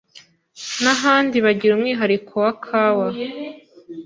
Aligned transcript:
n’ahandi 0.83 1.35
bagira 1.45 1.71
umwihariko 1.75 2.33
wa 2.45 2.53
kawa 2.65 3.07